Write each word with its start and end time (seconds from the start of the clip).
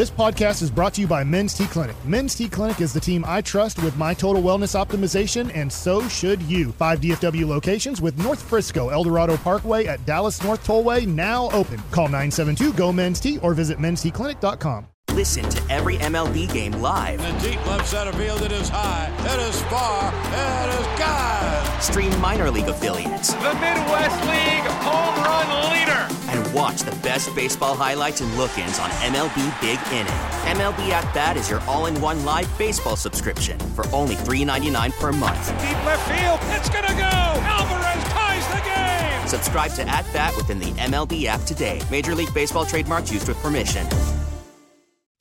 This 0.00 0.10
podcast 0.10 0.62
is 0.62 0.70
brought 0.70 0.94
to 0.94 1.02
you 1.02 1.06
by 1.06 1.22
Men's 1.22 1.52
T 1.52 1.66
Clinic. 1.66 1.94
Men's 2.06 2.34
T 2.34 2.48
Clinic 2.48 2.80
is 2.80 2.94
the 2.94 3.00
team 3.00 3.22
I 3.28 3.42
trust 3.42 3.82
with 3.82 3.98
my 3.98 4.14
total 4.14 4.42
wellness 4.42 4.74
optimization, 4.74 5.54
and 5.54 5.70
so 5.70 6.08
should 6.08 6.40
you. 6.44 6.72
Five 6.72 7.02
DFW 7.02 7.46
locations 7.46 8.00
with 8.00 8.16
North 8.16 8.40
Frisco, 8.40 8.88
Eldorado 8.88 9.36
Parkway 9.36 9.84
at 9.84 10.02
Dallas 10.06 10.42
North 10.42 10.66
Tollway 10.66 11.06
now 11.06 11.50
open. 11.50 11.76
Call 11.90 12.06
972 12.06 12.72
GO 12.72 12.90
Men's 12.90 13.20
T 13.20 13.40
or 13.40 13.52
visit 13.52 13.76
mensteclinic.com. 13.76 14.86
Listen 15.12 15.46
to 15.50 15.62
every 15.70 15.98
MLB 15.98 16.50
game 16.50 16.72
live. 16.72 17.20
In 17.20 17.36
the 17.36 17.50
deep 17.50 17.66
left 17.66 17.86
center 17.86 18.14
field, 18.14 18.40
it 18.40 18.52
is 18.52 18.70
high, 18.70 19.14
it 19.18 19.48
is 19.50 19.60
far, 19.64 20.08
it 20.08 20.80
is 20.80 20.98
God. 20.98 21.82
Stream 21.82 22.20
minor 22.22 22.50
league 22.50 22.68
affiliates. 22.68 23.34
The 23.34 23.52
Midwest 23.52 24.20
League 24.24 24.64
home 24.80 25.24
run 25.26 25.72
leader. 25.74 26.19
And 26.30 26.54
watch 26.54 26.82
the 26.82 26.96
best 27.02 27.34
baseball 27.34 27.74
highlights 27.74 28.20
and 28.20 28.32
look 28.36 28.56
ins 28.56 28.78
on 28.78 28.88
MLB 28.90 29.60
Big 29.60 29.78
Inning. 29.92 30.12
MLB 30.56 30.90
At 30.90 31.12
Bat 31.12 31.36
is 31.36 31.50
your 31.50 31.60
all 31.62 31.86
in 31.86 32.00
one 32.00 32.24
live 32.24 32.48
baseball 32.56 32.96
subscription 32.96 33.58
for 33.74 33.84
only 33.94 34.14
$3.99 34.14 34.92
per 34.98 35.12
month. 35.12 35.48
Deep 35.60 35.84
left 35.84 36.08
field, 36.08 36.38
it's 36.56 36.68
going 36.70 36.86
to 36.86 36.92
go. 36.94 37.02
Alvarez 37.02 38.04
ties 38.12 38.46
the 38.48 38.62
game. 38.68 39.28
Subscribe 39.28 39.72
to 39.72 39.88
At 39.88 40.10
Bat 40.12 40.36
within 40.36 40.58
the 40.58 40.70
MLB 40.72 41.26
app 41.26 41.42
today. 41.42 41.80
Major 41.90 42.14
League 42.14 42.32
Baseball 42.32 42.64
trademarks 42.64 43.12
used 43.12 43.28
with 43.28 43.36
permission. 43.38 43.86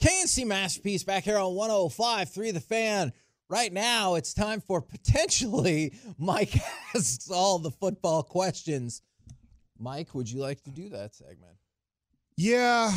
K&C 0.01 0.45
Masterpiece 0.45 1.03
back 1.03 1.25
here 1.25 1.37
on 1.37 1.55
105 1.55 2.29
3 2.29 2.51
The 2.51 2.59
Fan. 2.61 3.11
Right 3.49 3.73
now, 3.73 4.13
it's 4.15 4.33
time 4.33 4.61
for 4.61 4.79
potentially 4.79 5.93
Mike 6.17 6.55
asks 6.95 7.29
all 7.31 7.59
the 7.59 7.71
football 7.71 8.23
questions. 8.23 9.01
Mike, 9.79 10.13
would 10.13 10.29
you 10.29 10.39
like 10.39 10.61
to 10.63 10.71
do 10.71 10.89
that 10.89 11.15
segment? 11.15 11.55
Yeah. 12.35 12.91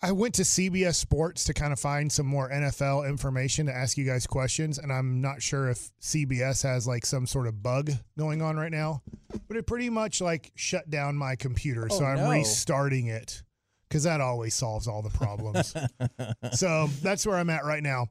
I 0.00 0.12
went 0.12 0.34
to 0.36 0.42
CBS 0.42 0.94
Sports 0.94 1.42
to 1.44 1.54
kind 1.54 1.72
of 1.72 1.80
find 1.80 2.10
some 2.12 2.26
more 2.26 2.48
NFL 2.50 3.08
information 3.08 3.66
to 3.66 3.74
ask 3.74 3.98
you 3.98 4.04
guys 4.04 4.28
questions, 4.28 4.78
and 4.78 4.92
I'm 4.92 5.20
not 5.20 5.42
sure 5.42 5.68
if 5.68 5.90
CBS 6.00 6.62
has 6.62 6.86
like 6.86 7.04
some 7.04 7.26
sort 7.26 7.48
of 7.48 7.62
bug 7.64 7.90
going 8.16 8.40
on 8.40 8.56
right 8.56 8.70
now, 8.70 9.02
but 9.48 9.56
it 9.56 9.66
pretty 9.66 9.90
much 9.90 10.20
like 10.20 10.52
shut 10.54 10.88
down 10.88 11.16
my 11.16 11.34
computer, 11.34 11.88
oh, 11.90 11.98
so 11.98 12.04
Oh, 12.04 12.08
I'm 12.08 12.18
no. 12.18 12.30
restarting 12.30 13.08
it 13.08 13.42
because 13.88 14.04
that 14.04 14.20
always 14.20 14.54
solves 14.54 14.86
all 14.86 15.02
the 15.02 15.10
problems. 15.10 15.74
so 16.56 16.86
that's 17.02 17.26
where 17.26 17.36
I'm 17.36 17.50
at 17.50 17.64
right 17.64 17.82
now. 17.82 18.06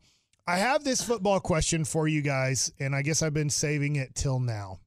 I 0.46 0.58
have 0.58 0.84
this 0.84 1.02
football 1.02 1.40
question 1.40 1.86
for 1.86 2.06
you 2.08 2.22
guys, 2.22 2.70
and 2.82 2.94
I 2.94 3.02
guess 3.02 3.22
I've 3.22 3.34
been 3.34 3.50
saving 3.50 3.96
it 3.96 4.14
till 4.14 4.40
now. 4.42 4.80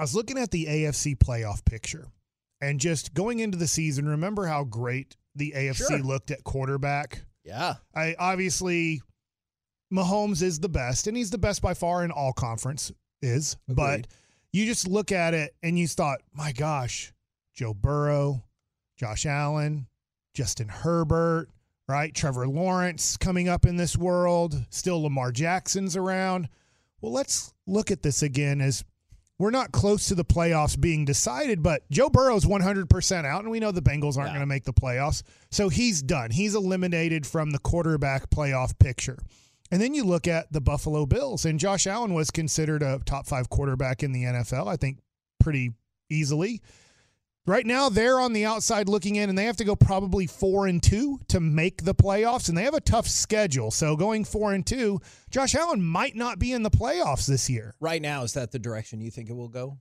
I 0.00 0.02
was 0.02 0.14
looking 0.14 0.38
at 0.38 0.50
the 0.50 0.64
AFC 0.64 1.14
playoff 1.18 1.62
picture 1.62 2.08
and 2.62 2.80
just 2.80 3.12
going 3.12 3.40
into 3.40 3.58
the 3.58 3.66
season, 3.68 4.08
remember 4.08 4.46
how 4.46 4.64
great 4.64 5.14
the 5.34 5.52
AFC 5.54 5.76
Sure. 5.88 5.98
looked 5.98 6.30
at 6.30 6.42
quarterback? 6.42 7.20
Yeah. 7.44 7.74
I 7.94 8.16
obviously 8.18 9.02
Mahomes 9.92 10.40
is 10.40 10.58
the 10.58 10.70
best, 10.70 11.06
and 11.06 11.14
he's 11.14 11.28
the 11.28 11.36
best 11.36 11.60
by 11.60 11.74
far 11.74 12.02
in 12.02 12.10
all 12.10 12.32
conference 12.32 12.90
is. 13.20 13.58
But 13.68 14.06
you 14.54 14.64
just 14.64 14.88
look 14.88 15.12
at 15.12 15.34
it 15.34 15.54
and 15.62 15.78
you 15.78 15.86
thought, 15.86 16.20
my 16.32 16.52
gosh, 16.52 17.12
Joe 17.52 17.74
Burrow, 17.74 18.42
Josh 18.96 19.26
Allen, 19.26 19.86
Justin 20.32 20.68
Herbert, 20.68 21.50
right? 21.88 22.14
Trevor 22.14 22.48
Lawrence 22.48 23.18
coming 23.18 23.50
up 23.50 23.66
in 23.66 23.76
this 23.76 23.98
world. 23.98 24.64
Still 24.70 25.02
Lamar 25.02 25.30
Jackson's 25.30 25.94
around. 25.94 26.48
Well, 27.02 27.12
let's 27.12 27.52
look 27.66 27.90
at 27.90 28.00
this 28.02 28.22
again 28.22 28.62
as 28.62 28.82
we're 29.40 29.50
not 29.50 29.72
close 29.72 30.06
to 30.08 30.14
the 30.14 30.24
playoffs 30.24 30.78
being 30.78 31.06
decided, 31.06 31.62
but 31.62 31.82
Joe 31.90 32.10
Burrow's 32.10 32.44
100% 32.44 33.24
out, 33.24 33.40
and 33.42 33.50
we 33.50 33.58
know 33.58 33.72
the 33.72 33.80
Bengals 33.80 34.18
aren't 34.18 34.28
Yeah. 34.28 34.34
going 34.34 34.40
to 34.40 34.46
make 34.46 34.64
the 34.64 34.72
playoffs. 34.74 35.22
So 35.50 35.70
he's 35.70 36.02
done. 36.02 36.30
He's 36.30 36.54
eliminated 36.54 37.26
from 37.26 37.50
the 37.50 37.58
quarterback 37.58 38.28
playoff 38.28 38.78
picture. 38.78 39.18
And 39.70 39.80
then 39.80 39.94
you 39.94 40.04
look 40.04 40.28
at 40.28 40.52
the 40.52 40.60
Buffalo 40.60 41.06
Bills, 41.06 41.46
and 41.46 41.58
Josh 41.58 41.86
Allen 41.86 42.12
was 42.12 42.30
considered 42.30 42.82
a 42.82 43.00
top 43.06 43.26
five 43.26 43.48
quarterback 43.48 44.02
in 44.02 44.12
the 44.12 44.24
NFL, 44.24 44.68
I 44.68 44.76
think 44.76 44.98
pretty 45.38 45.72
easily. 46.10 46.60
Right 47.46 47.64
now, 47.66 47.88
they're 47.88 48.20
on 48.20 48.32
the 48.32 48.44
outside 48.44 48.88
looking 48.88 49.16
in, 49.16 49.28
and 49.28 49.36
they 49.36 49.44
have 49.46 49.56
to 49.56 49.64
go 49.64 49.74
probably 49.74 50.26
four 50.26 50.66
and 50.66 50.82
two 50.82 51.18
to 51.28 51.40
make 51.40 51.84
the 51.84 51.94
playoffs, 51.94 52.48
and 52.48 52.56
they 52.56 52.64
have 52.64 52.74
a 52.74 52.80
tough 52.80 53.08
schedule. 53.08 53.70
So 53.70 53.96
going 53.96 54.24
four 54.24 54.52
and 54.52 54.64
two, 54.66 55.00
Josh 55.30 55.54
Allen 55.54 55.82
might 55.82 56.14
not 56.14 56.38
be 56.38 56.52
in 56.52 56.62
the 56.62 56.70
playoffs 56.70 57.26
this 57.26 57.48
year. 57.48 57.74
Right 57.80 58.02
now, 58.02 58.22
is 58.24 58.34
that 58.34 58.52
the 58.52 58.58
direction 58.58 59.00
you 59.00 59.10
think 59.10 59.30
it 59.30 59.32
will 59.32 59.48
go? 59.48 59.78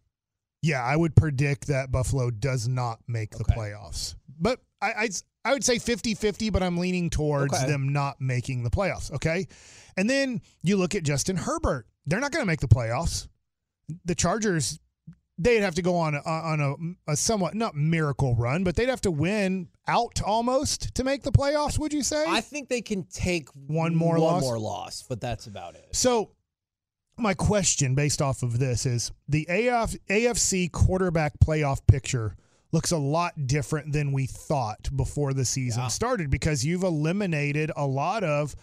Yeah, 0.62 0.84
I 0.84 0.96
would 0.96 1.16
predict 1.16 1.68
that 1.68 1.92
Buffalo 1.92 2.31
does 2.31 2.68
not 2.68 3.00
make 3.08 3.31
the 3.31 3.42
Okay. 3.44 3.53
playoffs. 3.56 4.16
But 4.40 4.59
I, 4.81 4.94
I'd, 4.97 5.12
I 5.46 5.53
would 5.53 5.64
say 5.64 5.80
50 5.80 6.16
50, 6.16 6.50
but 6.50 6.64
I'm 6.64 6.78
leaning 6.78 7.09
towards 7.09 7.53
Okay. 7.53 7.66
them 7.68 7.90
not 7.94 8.20
making 8.22 8.64
the 8.64 8.70
playoffs. 8.70 9.12
Okay. 9.12 9.47
And 9.97 10.09
then 10.09 10.41
you 10.64 10.78
look 10.78 10.96
at 10.96 11.03
Justin 11.03 11.36
Herbert. 11.36 11.88
They're 12.06 12.20
not 12.22 12.31
going 12.31 12.41
to 12.41 12.47
make 12.47 12.62
the 12.62 12.68
playoffs. 12.68 13.28
The 14.06 14.16
Chargers, 14.16 14.80
they'd 15.42 15.62
have 15.62 15.76
to 15.76 15.82
go 15.82 15.96
on 15.96 16.14
a, 16.16 16.20
on 16.20 16.60
a, 17.08 17.12
a 17.12 17.16
somewhat, 17.16 17.56
not 17.56 17.74
miracle 17.74 18.36
run, 18.36 18.64
but 18.64 18.76
they'd 18.76 18.90
have 18.90 19.02
to 19.02 19.12
win 19.12 19.70
out 19.88 20.22
almost 20.22 20.94
to 20.96 21.04
make 21.04 21.24
the 21.24 21.32
playoffs, 21.32 21.80
would 21.80 21.94
you 21.94 22.04
say? 22.04 22.26
I 22.28 22.42
think 22.42 22.68
they 22.70 22.82
can 22.82 23.06
take 23.06 23.48
One 23.68 23.96
more 23.96 24.20
one 24.20 24.22
loss? 24.22 24.42
more 24.44 24.60
loss, 24.60 25.04
but 25.08 25.22
that's 25.22 25.48
about 25.48 25.76
it. 25.76 25.88
So, 25.94 26.32
my 27.18 27.34
question 27.34 27.96
based 27.96 28.22
off 28.22 28.44
of 28.44 28.60
this 28.60 28.86
is 28.86 29.12
the 29.28 29.46
AF, 29.50 29.96
AFC 30.10 30.72
quarterback 30.72 31.34
playoff 31.44 31.80
picture 31.88 32.36
looks 32.72 32.92
a 32.92 32.98
lot 32.98 33.34
different 33.48 33.92
than 33.94 34.12
we 34.12 34.26
thought 34.28 34.90
before 34.96 35.34
the 35.34 35.44
season 35.44 35.82
Yeah. 35.84 35.88
started 35.88 36.30
because 36.30 36.64
you've 36.66 36.84
eliminated 36.84 37.72
a 37.76 37.86
lot 37.88 38.24
of 38.24 38.56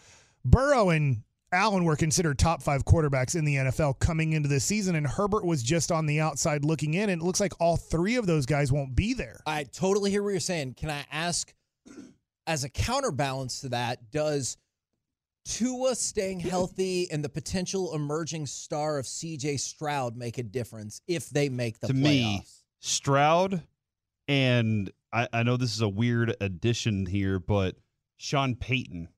Burrow 0.45 0.91
and 0.91 1.23
Allen 1.57 1.85
were 1.85 1.97
considered 1.97 2.39
top 2.39 2.63
five 2.63 2.85
quarterbacks 2.85 3.35
in 3.35 3.45
the 3.45 3.57
NFL 3.57 3.99
coming 3.99 4.35
into 4.35 4.49
the 4.49 4.61
season, 4.61 4.95
and 4.95 5.07
Herbert 5.07 5.45
was 5.45 5.63
just 5.63 5.91
on 5.91 6.07
the 6.07 6.21
outside 6.21 6.65
looking 6.65 6.95
in. 6.95 7.11
And 7.11 7.21
it 7.21 7.25
looks 7.25 7.41
like 7.41 7.53
all 7.61 7.77
three 7.77 8.17
of 8.17 8.27
those 8.27 8.47
guys 8.47 8.71
won't 8.71 8.95
be 8.95 9.15
there. 9.15 9.41
I 9.47 9.65
totally 9.65 10.11
hear 10.11 10.23
what 10.23 10.31
you're 10.31 10.41
saying. 10.41 10.75
Can 10.75 10.91
I 10.91 11.05
ask, 11.11 11.53
as 12.47 12.65
a 12.65 12.69
counterbalance 12.69 13.63
to 13.63 13.71
that, 13.71 14.11
does 14.11 14.57
Tua 15.45 15.95
staying 15.95 16.41
healthy 16.41 17.11
and 17.11 17.25
the 17.25 17.29
potential 17.29 17.95
emerging 17.95 18.47
star 18.47 18.99
of 18.99 19.07
CJ 19.07 19.59
Stroud 19.59 20.17
make 20.17 20.39
a 20.39 20.43
difference 20.43 21.01
if 21.09 21.31
they 21.31 21.49
make 21.49 21.81
the 21.81 21.89
to 21.89 21.93
playoffs? 21.93 22.03
me, 22.03 22.45
Stroud 22.81 23.63
and 24.29 24.91
I, 25.13 25.29
I 25.33 25.43
know 25.43 25.57
this 25.57 25.75
is 25.75 25.81
a 25.81 25.89
weird 25.89 26.35
addition 26.41 27.07
here, 27.07 27.39
but 27.39 27.77
Sean 28.17 28.55
Payton. 28.55 29.09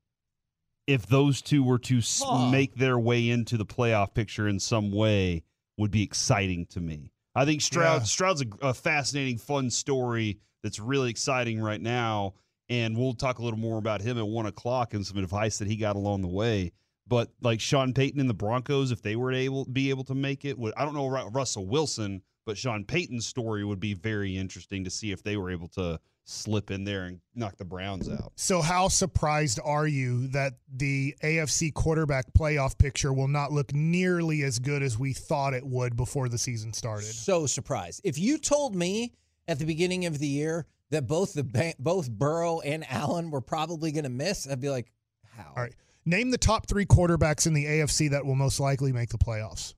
If 0.88 1.06
those 1.06 1.42
two 1.42 1.62
were 1.62 1.78
to 1.80 2.00
Huh. 2.02 2.50
make 2.50 2.74
their 2.76 2.98
way 2.98 3.28
into 3.28 3.58
the 3.58 3.66
playoff 3.66 4.14
picture 4.14 4.48
in 4.48 4.58
some 4.58 4.90
way, 4.90 5.44
would 5.76 5.90
be 5.90 6.02
exciting 6.02 6.64
to 6.66 6.80
me. 6.80 7.12
I 7.34 7.44
think 7.44 7.60
Stroud 7.60 8.00
Yeah. 8.00 8.04
Stroud's 8.04 8.40
a, 8.42 8.46
a 8.68 8.74
fascinating, 8.74 9.36
fun 9.36 9.68
story 9.70 10.38
that's 10.62 10.80
really 10.80 11.10
exciting 11.10 11.60
right 11.60 11.80
now, 11.80 12.32
and 12.70 12.96
we'll 12.96 13.12
talk 13.14 13.38
a 13.38 13.42
little 13.44 13.58
more 13.58 13.78
about 13.78 14.00
him 14.00 14.16
at 14.18 14.26
one 14.26 14.46
o'clock 14.46 14.94
and 14.94 15.06
some 15.06 15.18
advice 15.18 15.58
that 15.58 15.68
he 15.68 15.76
got 15.76 15.94
along 15.94 16.22
the 16.22 16.26
way. 16.28 16.72
But 17.06 17.30
like 17.42 17.60
Sean 17.60 17.92
Payton 17.92 18.18
and 18.18 18.28
the 18.28 18.34
Broncos, 18.34 18.90
if 18.90 19.02
they 19.02 19.14
were 19.14 19.30
able 19.32 19.66
be 19.66 19.90
able 19.90 20.04
to 20.04 20.14
make 20.14 20.44
it, 20.46 20.58
would 20.58 20.72
I 20.76 20.84
don't 20.86 20.94
know 20.94 21.06
Russell 21.30 21.66
Wilson, 21.66 22.22
but 22.48 22.56
Sean 22.56 22.82
Payton's 22.82 23.26
story 23.26 23.62
would 23.62 23.78
be 23.78 23.92
very 23.92 24.34
interesting 24.34 24.82
to 24.84 24.88
see 24.88 25.12
if 25.12 25.22
they 25.22 25.36
were 25.36 25.50
able 25.50 25.68
to 25.68 26.00
slip 26.24 26.70
in 26.70 26.82
there 26.82 27.04
and 27.04 27.20
knock 27.34 27.58
the 27.58 27.64
Browns 27.66 28.08
out. 28.08 28.32
So, 28.36 28.62
how 28.62 28.88
surprised 28.88 29.60
are 29.62 29.86
you 29.86 30.28
that 30.28 30.54
the 30.74 31.14
AFC 31.22 31.74
quarterback 31.74 32.32
playoff 32.32 32.78
picture 32.78 33.12
will 33.12 33.28
not 33.28 33.52
look 33.52 33.74
nearly 33.74 34.44
as 34.44 34.58
good 34.58 34.82
as 34.82 34.98
we 34.98 35.12
thought 35.12 35.52
it 35.52 35.62
would 35.62 35.94
before 35.94 36.30
the 36.30 36.38
season 36.38 36.72
started? 36.72 37.12
So 37.12 37.44
surprised. 37.44 38.00
If 38.02 38.18
you 38.18 38.38
told 38.38 38.74
me 38.74 39.12
at 39.46 39.58
the 39.58 39.66
beginning 39.66 40.06
of 40.06 40.18
the 40.18 40.26
year 40.26 40.64
that 40.88 41.06
both 41.06 41.34
the 41.34 41.74
both 41.78 42.10
Burrow 42.10 42.60
and 42.60 42.90
Allen 42.90 43.30
were 43.30 43.42
probably 43.42 43.92
going 43.92 44.04
to 44.04 44.10
miss, 44.10 44.48
I'd 44.48 44.58
be 44.58 44.70
like, 44.70 44.90
how? 45.36 45.52
All 45.54 45.62
right. 45.62 45.74
Name 46.06 46.30
the 46.30 46.38
top 46.38 46.66
three 46.66 46.86
quarterbacks 46.86 47.46
in 47.46 47.52
the 47.52 47.66
AFC 47.66 48.08
that 48.12 48.24
will 48.24 48.36
most 48.36 48.58
likely 48.58 48.90
make 48.94 49.10
the 49.10 49.18
playoffs. 49.18 49.74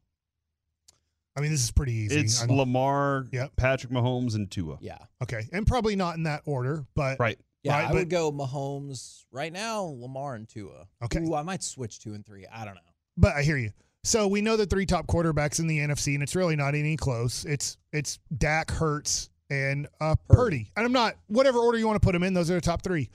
I 1.37 1.41
mean, 1.41 1.50
this 1.50 1.62
is 1.62 1.71
pretty 1.71 1.93
easy. 1.94 2.19
It's 2.21 2.41
I'm- 2.41 2.50
Lamar, 2.56 3.27
Yep. 3.32 3.56
Patrick 3.56 3.93
Mahomes, 3.93 4.35
and 4.35 4.50
Tua. 4.50 4.79
Yeah. 4.81 4.99
okay. 5.23 5.49
And 5.53 5.67
probably 5.67 5.97
not 5.97 6.17
in 6.17 6.25
that 6.25 6.43
order, 6.44 6.85
but 6.94 7.19
Right. 7.21 7.38
Yeah, 7.62 7.75
Right, 7.75 7.85
I 7.85 7.88
but- 7.88 7.94
would 7.97 8.11
go 8.11 8.32
Mahomes 8.32 9.25
right 9.31 9.53
now, 9.53 9.82
Lamar 9.82 10.35
and 10.35 10.49
Tua. 10.49 10.87
Okay. 11.05 11.21
Ooh, 11.21 11.35
I 11.35 11.43
might 11.43 11.62
switch 11.62 12.00
two 12.00 12.15
and 12.15 12.25
three. 12.27 12.47
I 12.47 12.65
don't 12.65 12.75
know. 12.75 12.81
but 13.17 13.35
I 13.37 13.43
hear 13.43 13.59
you. 13.59 13.71
So 14.03 14.27
we 14.29 14.41
know 14.41 14.56
the 14.56 14.65
three 14.65 14.87
top 14.87 15.06
quarterbacks 15.06 15.59
in 15.61 15.67
the 15.67 15.79
NFC, 15.79 16.15
and 16.15 16.23
it's 16.23 16.35
really 16.35 16.56
not 16.56 16.75
any 16.75 16.97
close. 16.97 17.44
It's 17.44 17.76
it's 17.93 18.19
Dak, 18.38 18.71
Hurts, 18.71 19.29
and 19.50 19.87
uh, 20.00 20.15
Purdy. 20.29 20.73
And 20.75 20.87
I'm 20.87 20.93
not 20.93 21.17
whatever 21.26 21.59
order 21.59 21.76
you 21.76 21.87
want 21.87 22.00
to 22.00 22.05
put 22.06 22.12
them 22.12 22.23
in. 22.23 22.33
Those 22.33 22.50
are 22.50 22.55
the 22.55 22.61
top 22.62 22.83
three. 22.83 23.11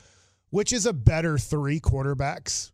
Which 0.52 0.74
is 0.74 0.86
a 0.86 0.94
better 0.94 1.40
three 1.40 1.80
quarterbacks? 1.80 2.72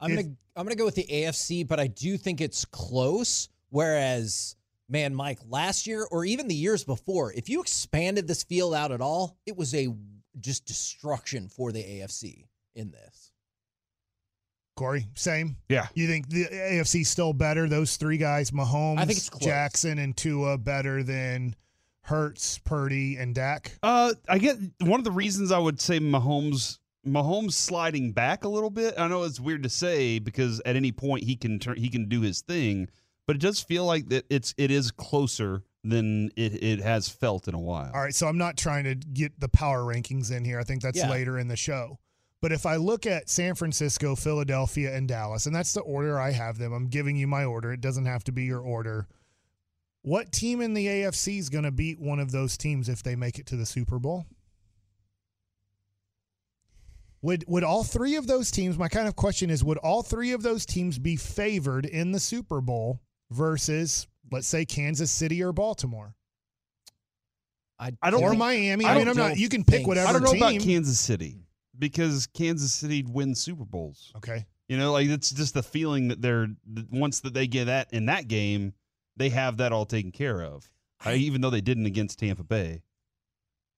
I'm 0.00 0.10
If- 0.12 0.16
gonna 0.24 0.36
I'm 0.56 0.64
gonna 0.64 0.74
go 0.76 0.86
with 0.86 0.94
the 0.94 1.06
AFC, 1.10 1.64
but 1.64 1.78
I 1.78 1.86
do 1.88 2.16
think 2.16 2.40
it's 2.40 2.64
close. 2.64 3.50
Whereas, 3.68 4.56
man, 4.90 5.14
Mike, 5.14 5.38
last 5.48 5.86
year 5.86 6.06
or 6.10 6.24
even 6.24 6.48
the 6.48 6.54
years 6.54 6.84
before, 6.84 7.32
if 7.32 7.48
you 7.48 7.60
expanded 7.60 8.26
this 8.26 8.42
field 8.42 8.74
out 8.74 8.92
at 8.92 9.00
all, 9.00 9.38
it 9.46 9.56
was 9.56 9.74
a 9.74 9.88
just 10.38 10.66
destruction 10.66 11.48
for 11.48 11.72
the 11.72 11.82
AFC. 11.82 12.46
in 12.74 12.90
this. 12.90 13.32
Corey, 14.76 15.06
same. 15.14 15.56
Yeah. 15.68 15.88
You 15.94 16.06
think 16.06 16.28
the 16.30 16.46
AFC 16.46 17.04
still 17.04 17.32
better? 17.32 17.68
Those 17.68 17.96
three 17.96 18.16
guys, 18.16 18.50
Mahomes, 18.50 18.98
I 18.98 19.04
think. 19.04 19.40
Jackson, 19.40 19.98
and 19.98 20.16
Tua, 20.16 20.56
better 20.56 21.02
than 21.02 21.54
Hurts, 22.02 22.58
Purdy, 22.58 23.16
and 23.16 23.34
Dak. 23.34 23.76
Uh, 23.82 24.14
I 24.28 24.38
get 24.38 24.56
one 24.80 24.98
of 24.98 25.04
the 25.04 25.10
reasons 25.10 25.52
I 25.52 25.58
would 25.58 25.80
say 25.80 26.00
Mahomes 26.00 26.78
Mahomes 27.06 27.52
sliding 27.52 28.12
back 28.12 28.44
a 28.44 28.48
little 28.48 28.70
bit. 28.70 28.94
I 28.98 29.08
know 29.08 29.22
it's 29.24 29.40
weird 29.40 29.62
to 29.62 29.68
say 29.68 30.18
because 30.18 30.60
at 30.64 30.76
any 30.76 30.92
point 30.92 31.24
he 31.24 31.36
can 31.36 31.58
turn 31.58 31.76
he 31.76 31.88
can 31.88 32.08
do 32.08 32.20
his 32.20 32.40
thing, 32.42 32.88
but 33.30 33.36
it 33.36 33.42
does 33.42 33.60
feel 33.60 33.84
like 33.84 34.08
that 34.08 34.26
it's 34.28 34.56
it 34.58 34.72
is 34.72 34.90
closer 34.90 35.62
than 35.84 36.32
it, 36.34 36.64
it 36.64 36.80
has 36.80 37.08
felt 37.08 37.46
in 37.46 37.54
a 37.54 37.60
while. 37.60 37.88
All 37.94 38.00
right, 38.02 38.12
so 38.12 38.26
I'm 38.26 38.38
not 38.38 38.56
trying 38.56 38.82
to 38.82 38.96
get 38.96 39.38
the 39.38 39.48
power 39.48 39.84
rankings 39.84 40.32
in 40.36 40.44
here. 40.44 40.58
I 40.58 40.64
think 40.64 40.82
that's 40.82 40.98
Yeah. 40.98 41.08
later 41.08 41.38
in 41.38 41.46
the 41.46 41.54
show. 41.54 42.00
But 42.40 42.50
if 42.50 42.66
I 42.66 42.74
look 42.74 43.06
at 43.06 43.30
San 43.30 43.54
Francisco, 43.54 44.16
Philadelphia, 44.16 44.92
and 44.92 45.06
Dallas, 45.06 45.46
and 45.46 45.54
that's 45.54 45.72
the 45.72 45.80
order 45.82 46.18
I 46.18 46.32
have 46.32 46.58
them, 46.58 46.72
I'm 46.72 46.88
giving 46.88 47.14
you 47.14 47.28
my 47.28 47.44
order. 47.44 47.72
It 47.72 47.80
doesn't 47.80 48.06
have 48.06 48.24
to 48.24 48.32
be 48.32 48.46
your 48.46 48.62
order. 48.62 49.06
What 50.02 50.32
team 50.32 50.60
in 50.60 50.74
the 50.74 50.88
AFC 50.88 51.38
is 51.38 51.50
going 51.50 51.62
to 51.62 51.70
beat 51.70 52.00
one 52.00 52.18
of 52.18 52.32
those 52.32 52.56
teams 52.56 52.88
if 52.88 53.04
they 53.04 53.14
make 53.14 53.38
it 53.38 53.46
to 53.46 53.56
the 53.56 53.64
Super 53.64 54.00
Bowl? 54.00 54.26
Would 57.22 57.44
would 57.46 57.62
all 57.62 57.84
three 57.84 58.16
of 58.16 58.26
those 58.26 58.50
teams? 58.50 58.76
My 58.76 58.88
kind 58.88 59.06
of 59.06 59.14
question 59.14 59.50
is: 59.50 59.62
Would 59.62 59.78
all 59.78 60.02
three 60.02 60.32
of 60.32 60.42
those 60.42 60.66
teams 60.66 60.98
be 60.98 61.14
favored 61.14 61.86
in 61.86 62.10
the 62.10 62.18
Super 62.18 62.60
Bowl 62.60 63.00
versus, 63.30 64.06
let's 64.30 64.46
say, 64.46 64.64
Kansas 64.64 65.10
City 65.10 65.42
or 65.42 65.52
Baltimore 65.52 66.14
I, 67.80 67.92
I 68.02 68.10
don't 68.10 68.22
or 68.22 68.30
think- 68.30 68.38
Miami? 68.38 68.84
I 68.84 68.94
I, 68.94 68.98
mean, 68.98 69.08
I'm 69.08 69.16
not. 69.16 69.38
You 69.38 69.48
can 69.48 69.64
pick 69.64 69.86
whatever 69.86 70.08
I 70.08 70.12
don't 70.12 70.22
know 70.22 70.32
team. 70.32 70.42
about 70.42 70.60
Kansas 70.60 71.00
City 71.00 71.46
because 71.78 72.26
Kansas 72.26 72.72
City 72.72 73.02
wins 73.08 73.40
Super 73.40 73.64
Bowls. 73.64 74.12
Okay. 74.18 74.44
You 74.68 74.76
know, 74.76 74.92
like 74.92 75.08
it's 75.08 75.30
just 75.30 75.54
the 75.54 75.62
feeling 75.62 76.08
that 76.08 76.20
they're 76.20 76.48
that 76.74 76.92
once 76.92 77.20
that 77.20 77.32
they 77.32 77.46
get 77.46 77.64
that 77.64 77.92
in 77.92 78.06
that 78.06 78.28
game, 78.28 78.74
they 79.16 79.30
have 79.30 79.56
that 79.56 79.72
all 79.72 79.86
taken 79.86 80.12
care 80.12 80.42
of. 80.42 80.70
Uh, 81.04 81.10
even 81.12 81.40
though 81.40 81.48
they 81.48 81.62
didn't 81.62 81.86
against 81.86 82.18
Tampa 82.18 82.44
Bay. 82.44 82.82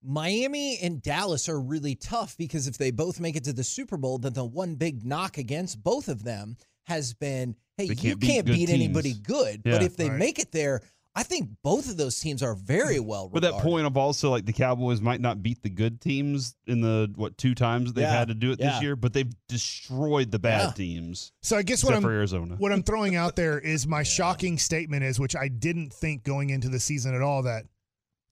Miami 0.02 0.78
and 0.82 1.00
Dallas 1.00 1.48
are 1.48 1.60
really 1.60 1.94
tough 1.94 2.36
because 2.36 2.66
if 2.66 2.76
they 2.76 2.90
both 2.90 3.20
make 3.20 3.36
it 3.36 3.44
to 3.44 3.52
the 3.52 3.62
Super 3.62 3.96
Bowl, 3.96 4.18
then 4.18 4.32
the 4.32 4.44
one 4.44 4.74
big 4.74 5.06
knock 5.06 5.38
against 5.38 5.80
both 5.84 6.08
of 6.08 6.24
them 6.24 6.56
has 6.84 7.14
been, 7.14 7.56
hey, 7.76 7.84
They 7.88 7.90
you 7.94 7.96
can't 7.96 8.20
beat 8.20 8.26
can't 8.30 8.46
good 8.46 8.54
beat 8.54 8.70
anybody 8.70 9.12
teams. 9.14 9.26
good. 9.26 9.62
but 9.64 9.82
if 9.82 9.96
they 9.96 10.08
Right. 10.10 10.18
make 10.18 10.38
it 10.38 10.52
there, 10.52 10.82
I 11.14 11.22
think 11.24 11.50
both 11.62 11.90
of 11.90 11.98
those 11.98 12.18
teams 12.18 12.42
are 12.42 12.54
very 12.54 12.96
mm. 12.96 13.04
well 13.04 13.28
But 13.28 13.42
that 13.42 13.58
point 13.60 13.86
of 13.86 13.96
also 13.98 14.30
like 14.30 14.46
the 14.46 14.52
Cowboys 14.54 15.02
might 15.02 15.20
not 15.20 15.42
beat 15.42 15.62
the 15.62 15.68
good 15.68 16.00
teams 16.00 16.54
in 16.66 16.80
the 16.80 17.12
what 17.16 17.36
two 17.36 17.54
times 17.54 17.92
they've 17.92 18.02
Yeah, 18.02 18.18
had 18.18 18.28
to 18.28 18.34
do 18.34 18.50
it 18.52 18.58
yeah. 18.58 18.70
this 18.72 18.82
year, 18.82 18.96
but 18.96 19.12
they've 19.12 19.30
destroyed 19.46 20.30
the 20.30 20.38
bad 20.38 20.68
Yeah. 20.68 20.72
teams. 20.72 21.32
So 21.42 21.56
I 21.56 21.62
guess 21.62 21.84
what 21.84 21.94
I'm 21.94 22.02
for 22.02 22.10
Arizona. 22.10 22.56
what 22.56 22.72
I'm 22.72 22.82
throwing 22.82 23.14
out 23.14 23.36
there 23.36 23.58
is 23.58 23.86
my 23.86 24.02
shocking 24.18 24.56
statement 24.58 25.04
is, 25.04 25.20
which 25.20 25.36
I 25.36 25.48
didn't 25.48 25.92
think 25.92 26.24
going 26.24 26.48
into 26.50 26.68
the 26.70 26.80
season 26.80 27.14
at 27.14 27.20
all, 27.22 27.42
that 27.42 27.66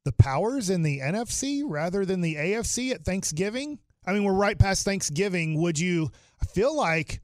the 0.06 0.12
powers 0.12 0.70
in 0.70 0.82
the 0.82 1.00
NFC 1.00 1.62
rather 1.64 2.06
than 2.06 2.22
the 2.22 2.36
AFC 2.36 2.92
at 2.92 3.04
Thanksgiving. 3.04 3.78
I 4.06 4.14
mean, 4.14 4.24
we're 4.24 4.32
right 4.32 4.58
past 4.58 4.86
Thanksgiving. 4.86 5.60
Would 5.60 5.78
you? 5.78 6.10
I 6.40 6.46
feel 6.46 6.74
like 6.74 7.20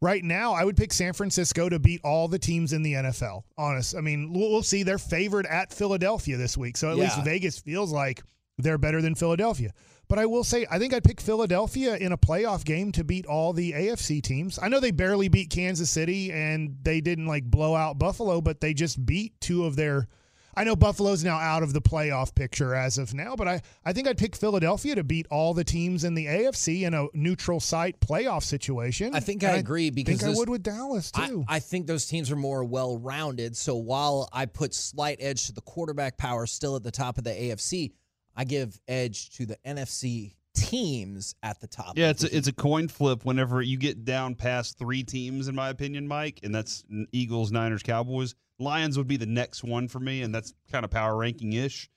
right 0.00 0.22
now 0.22 0.52
I 0.52 0.64
would 0.64 0.76
pick 0.76 0.92
San 0.92 1.12
Francisco 1.12 1.68
to 1.68 1.78
beat 1.78 2.00
all 2.04 2.28
the 2.28 2.38
teams 2.38 2.72
in 2.72 2.82
the 2.82 2.94
NFL. 2.94 3.42
Honest. 3.56 3.96
I 3.96 4.00
mean, 4.00 4.32
we'll, 4.32 4.62
see. 4.62 4.82
They're 4.82 4.98
favored 4.98 5.46
at 5.46 5.72
Philadelphia 5.72 6.36
this 6.36 6.56
week, 6.56 6.76
so 6.76 6.90
at 6.90 6.96
least 6.96 7.22
Vegas 7.24 7.58
feels 7.58 7.92
like 7.92 8.22
they're 8.58 8.78
better 8.78 9.02
than 9.02 9.14
Philadelphia. 9.14 9.72
But 10.08 10.18
I 10.18 10.26
will 10.26 10.44
say, 10.44 10.66
I 10.70 10.78
think 10.78 10.94
I'd 10.94 11.04
pick 11.04 11.20
Philadelphia 11.20 11.96
in 11.96 12.12
a 12.12 12.18
playoff 12.18 12.64
game 12.64 12.92
to 12.92 13.02
beat 13.02 13.26
all 13.26 13.52
the 13.52 13.72
AFC 13.72 14.22
teams. 14.22 14.58
I 14.60 14.68
know 14.68 14.78
they 14.78 14.92
barely 14.92 15.28
beat 15.28 15.50
Kansas 15.50 15.90
City 15.90 16.32
and 16.32 16.76
they 16.82 17.00
didn't 17.00 17.26
like 17.26 17.44
blow 17.44 17.74
out 17.74 17.98
Buffalo, 17.98 18.40
but 18.40 18.60
they 18.60 18.72
just 18.72 19.04
beat 19.04 19.40
two 19.40 19.64
of 19.64 19.76
their. 19.76 20.08
I 20.56 20.64
know 20.64 20.74
Buffalo's 20.74 21.22
now 21.22 21.36
out 21.36 21.62
of 21.62 21.74
the 21.74 21.82
playoff 21.82 22.34
picture 22.34 22.74
as 22.74 22.96
of 22.96 23.12
now, 23.12 23.36
but 23.36 23.46
I, 23.46 23.60
I 23.84 23.92
think 23.92 24.08
I'd 24.08 24.16
pick 24.16 24.34
Philadelphia 24.34 24.94
to 24.94 25.04
beat 25.04 25.26
all 25.30 25.52
the 25.52 25.64
teams 25.64 26.02
in 26.02 26.14
the 26.14 26.24
AFC 26.26 26.82
in 26.82 26.94
a 26.94 27.08
neutral 27.12 27.60
site 27.60 28.00
playoff 28.00 28.42
situation. 28.42 29.14
I 29.14 29.20
think 29.20 29.42
And 29.42 29.52
I 29.52 29.56
agree 29.56 29.90
because 29.90 30.22
I 30.22 30.26
think 30.26 30.36
I 30.36 30.38
would 30.38 30.48
with 30.48 30.62
Dallas 30.62 31.10
too. 31.10 31.44
I 31.46 31.58
think 31.58 31.86
those 31.86 32.06
teams 32.06 32.30
are 32.30 32.36
more 32.36 32.64
well 32.64 32.96
rounded. 32.96 33.56
So 33.56 33.76
while 33.76 34.30
I 34.32 34.46
put 34.46 34.72
slight 34.72 35.18
edge 35.20 35.46
to 35.46 35.52
the 35.52 35.60
quarterback 35.60 36.16
power 36.16 36.46
still 36.46 36.74
at 36.74 36.82
the 36.82 36.90
top 36.90 37.18
of 37.18 37.24
the 37.24 37.30
AFC, 37.30 37.92
I 38.34 38.44
give 38.44 38.80
edge 38.88 39.30
to 39.36 39.44
the 39.44 39.58
NFC 39.66 40.36
teams 40.54 41.34
at 41.42 41.60
the 41.60 41.66
top. 41.66 41.98
Yeah, 41.98 42.10
it's 42.10 42.24
a, 42.24 42.34
it's 42.34 42.48
a 42.48 42.52
coin 42.52 42.88
flip 42.88 43.24
whenever 43.24 43.60
you 43.60 43.76
get 43.76 44.04
down 44.04 44.34
past 44.34 44.78
three 44.78 45.02
teams, 45.02 45.48
in 45.48 45.54
my 45.54 45.68
opinion, 45.68 46.08
Mike, 46.08 46.40
and 46.42 46.54
that's 46.54 46.82
Eagles, 47.12 47.52
Niners, 47.52 47.82
Cowboys. 47.82 48.34
Lions 48.58 48.96
would 48.96 49.06
be 49.08 49.16
the 49.16 49.26
next 49.26 49.62
one 49.64 49.88
for 49.88 50.00
me, 50.00 50.22
and 50.22 50.34
that's 50.34 50.54
kind 50.70 50.84
of 50.84 50.90
power 50.90 51.16
ranking 51.16 51.52
ish. 51.52 51.88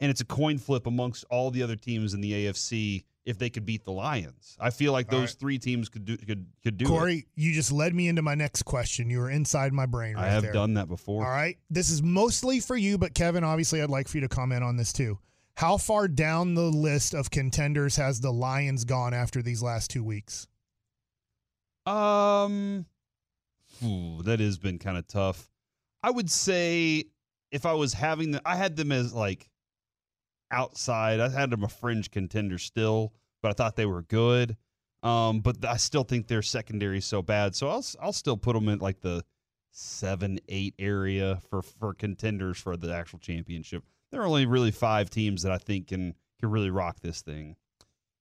And 0.00 0.10
it's 0.10 0.20
a 0.20 0.24
coin 0.24 0.58
flip 0.58 0.86
amongst 0.86 1.24
all 1.30 1.50
the 1.50 1.62
other 1.62 1.76
teams 1.76 2.14
in 2.14 2.20
the 2.20 2.32
AFC 2.46 3.04
if 3.24 3.36
they 3.38 3.50
could 3.50 3.66
beat 3.66 3.84
the 3.84 3.92
Lions. 3.92 4.56
I 4.60 4.70
feel 4.70 4.92
like 4.92 5.12
All 5.12 5.18
those 5.20 5.30
right. 5.32 5.40
three 5.40 5.58
teams 5.58 5.88
could 5.88 6.04
do 6.04 6.16
could 6.16 6.46
could 6.62 6.76
do 6.78 6.84
it. 6.84 6.88
Corey, 6.88 7.26
you 7.34 7.52
just 7.52 7.70
led 7.72 7.94
me 7.94 8.08
into 8.08 8.22
my 8.22 8.34
next 8.34 8.62
question. 8.62 9.10
You 9.10 9.18
were 9.18 9.30
inside 9.30 9.72
my 9.72 9.86
brain 9.86 10.14
right 10.14 10.24
I 10.24 10.28
have 10.30 10.42
there. 10.44 10.52
done 10.52 10.74
that 10.74 10.88
before. 10.88 11.24
All 11.24 11.30
right. 11.30 11.58
This 11.68 11.90
is 11.90 12.02
mostly 12.02 12.60
for 12.60 12.76
you, 12.76 12.96
but 12.96 13.12
Kevin, 13.14 13.44
obviously, 13.44 13.82
I'd 13.82 13.90
like 13.90 14.08
for 14.08 14.16
you 14.16 14.22
to 14.22 14.28
comment 14.28 14.62
on 14.64 14.76
this 14.76 14.92
too. 14.92 15.18
How 15.56 15.76
far 15.76 16.06
down 16.06 16.54
the 16.54 16.62
list 16.70 17.12
of 17.14 17.30
contenders 17.30 17.96
has 17.96 18.20
the 18.20 18.32
Lions 18.32 18.84
gone 18.84 19.12
after 19.12 19.42
these 19.42 19.60
last 19.62 19.90
two 19.90 20.04
weeks? 20.04 20.46
Um, 21.86 22.86
ooh, 23.84 24.22
that 24.22 24.40
has 24.40 24.58
been 24.58 24.78
kind 24.78 24.96
of 24.96 25.06
tough. 25.08 25.50
I 26.02 26.10
would 26.10 26.30
say 26.30 27.04
if 27.50 27.66
I 27.66 27.72
was 27.72 27.92
having 27.92 28.32
the, 28.32 28.42
I 28.44 28.56
had 28.56 28.76
them 28.76 28.92
as 28.92 29.12
like 29.12 29.48
outside. 30.50 31.20
I 31.20 31.28
had 31.28 31.50
them 31.50 31.64
a 31.64 31.68
fringe 31.68 32.10
contender 32.10 32.58
still, 32.58 33.12
but 33.42 33.50
I 33.50 33.52
thought 33.52 33.76
they 33.76 33.86
were 33.86 34.02
good. 34.02 34.56
Um, 35.02 35.40
but 35.40 35.64
I 35.64 35.76
still 35.76 36.04
think 36.04 36.26
their 36.26 36.42
secondary 36.42 36.98
is 36.98 37.04
so 37.04 37.22
bad. 37.22 37.54
So 37.54 37.68
I'll 37.68 37.84
I'll 38.00 38.12
still 38.12 38.36
put 38.36 38.54
them 38.54 38.68
in 38.68 38.78
like 38.80 39.00
the 39.00 39.24
seven 39.70 40.40
eight 40.48 40.74
area 40.78 41.40
for 41.50 41.62
for 41.62 41.94
contenders 41.94 42.58
for 42.58 42.76
the 42.76 42.92
actual 42.92 43.18
championship. 43.20 43.84
There 44.10 44.20
are 44.20 44.26
only 44.26 44.46
really 44.46 44.72
five 44.72 45.10
teams 45.10 45.42
that 45.42 45.52
I 45.52 45.58
think 45.58 45.88
can 45.88 46.14
can 46.40 46.50
really 46.50 46.70
rock 46.70 47.00
this 47.00 47.22
thing. 47.22 47.56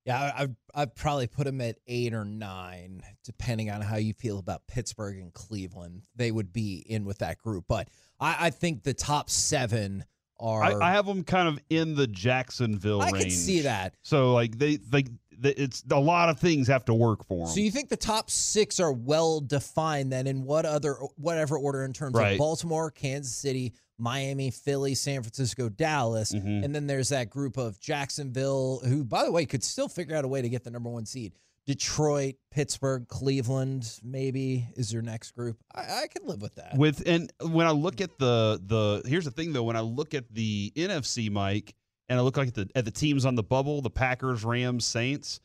Yeah, 0.08 0.32
I- 0.36 0.44
I'd, 0.44 0.56
I'd 0.74 0.96
probably 0.96 1.28
put 1.28 1.46
them 1.46 1.60
at 1.62 1.78
eight 1.86 2.14
or 2.14 2.24
nine, 2.26 3.04
depending 3.26 3.70
on 3.70 3.82
how 3.82 3.98
you 3.98 4.14
feel 4.14 4.40
about 4.40 4.66
Pittsburgh 4.68 5.18
and 5.18 5.34
Cleveland. 5.34 6.04
They 6.16 6.32
would 6.32 6.52
be 6.54 6.78
in 6.88 7.04
with 7.06 7.18
that 7.20 7.38
group. 7.38 7.66
But 7.68 7.90
I, 8.20 8.48
I 8.48 8.50
think 8.52 8.84
the 8.84 8.94
top 8.94 9.30
seven 9.30 10.06
are. 10.40 10.64
I, 10.64 10.74
I 10.76 10.92
have 10.92 11.06
them 11.06 11.24
kind 11.24 11.48
of 11.50 11.60
in 11.70 11.96
the 11.96 12.08
Jacksonville 12.08 13.02
I 13.02 13.12
range. 13.12 13.20
can 13.26 13.32
see 13.32 13.62
that. 13.62 13.96
So 14.04 14.34
like 14.34 14.58
they 14.58 14.80
like 14.92 15.08
it's 15.44 15.84
a 15.92 16.00
lot 16.00 16.30
of 16.30 16.40
things 16.40 16.68
have 16.68 16.86
to 16.86 16.94
work 16.94 17.26
for 17.28 17.46
them. 17.46 17.54
So 17.54 17.60
you 17.60 17.72
think 17.72 17.90
the 17.90 17.98
top 17.98 18.30
six 18.30 18.80
are 18.80 18.92
well 18.92 19.40
defined 19.42 20.12
then 20.12 20.28
in 20.28 20.44
what 20.44 20.66
other 20.66 20.94
whatever 21.16 21.58
order 21.58 21.84
in 21.86 21.94
terms 21.94 22.18
of 22.18 22.38
Baltimore, 22.38 22.90
Kansas 22.92 23.36
City, 23.36 23.74
Miami, 24.00 24.52
Philly, 24.52 24.94
San 24.96 25.22
Francisco, 25.24 25.70
Dallas, 25.70 26.32
Mhm. 26.34 26.64
and 26.64 26.76
then 26.76 26.88
there's 26.88 27.10
that 27.10 27.30
group 27.30 27.58
of 27.58 27.80
Jacksonville, 27.80 28.80
who 28.86 29.04
by 29.04 29.26
the 29.26 29.32
way 29.32 29.46
could 29.46 29.64
still 29.64 29.88
figure 29.88 30.16
out 30.16 30.24
a 30.26 30.28
way 30.28 30.42
to 30.42 30.50
get 30.50 30.64
the 30.64 30.72
number 30.72 30.90
one 30.90 31.06
seed. 31.06 31.34
Detroit, 31.66 32.36
Pittsburgh, 32.50 33.08
Cleveland, 33.10 34.00
maybe 34.02 34.66
is 34.78 34.94
your 34.94 35.02
next 35.02 35.32
group. 35.32 35.58
I, 35.76 36.04
I 36.04 36.08
can 36.08 36.26
live 36.26 36.42
with 36.42 36.56
that. 36.56 36.78
with 36.78 37.04
and 37.06 37.32
when 37.42 37.68
I 37.68 37.72
look 37.72 38.00
at 38.00 38.18
the 38.20 38.62
the 38.66 39.02
here's 39.08 39.26
the 39.26 39.32
thing 39.32 39.52
though 39.52 39.64
when 39.64 39.76
I 39.76 39.82
look 39.82 40.14
at 40.14 40.34
the 40.34 40.72
NFC 40.78 41.30
Mike 41.30 41.76
and 42.10 42.20
I 42.20 42.22
look 42.22 42.38
like 42.38 42.50
at 42.50 42.54
the 42.56 42.70
at 42.76 42.86
the 42.86 42.92
teams 42.92 43.26
on 43.26 43.36
the 43.36 43.44
bubble 43.44 43.82
the 43.82 43.90
Packers 43.90 44.44
Rams 44.44 44.86
Saints 44.86 45.40